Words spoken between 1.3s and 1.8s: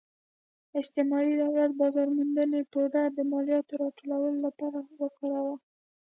دولت